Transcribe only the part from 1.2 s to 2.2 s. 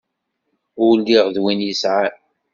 d win yesɛan.